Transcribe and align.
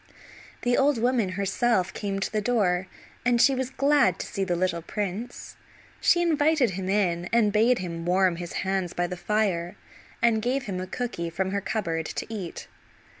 The 0.63 0.75
old 0.75 0.97
woman, 0.97 1.33
herself, 1.37 1.93
came 1.93 2.19
to 2.21 2.31
the 2.31 2.41
door, 2.41 2.87
and 3.23 3.39
she 3.39 3.53
was 3.53 3.69
glad 3.69 4.17
to 4.17 4.25
see 4.25 4.43
the 4.43 4.55
little 4.55 4.81
prince. 4.81 5.57
She 5.99 6.23
invited 6.23 6.71
him 6.71 6.89
in, 6.89 7.29
and 7.31 7.53
bade 7.53 7.77
him 7.77 8.03
warm 8.03 8.37
his 8.37 8.53
hands 8.65 8.93
by 8.93 9.05
the 9.05 9.15
fire, 9.15 9.75
and 10.19 10.41
gave 10.41 10.63
him 10.63 10.81
a 10.81 10.87
cooky 10.87 11.29
from 11.29 11.51
her 11.51 11.61
cupboard 11.61 12.07
to 12.07 12.25
eat. 12.33 12.67